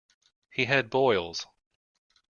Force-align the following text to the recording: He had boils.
He 0.49 0.65
had 0.65 0.89
boils. 0.89 1.45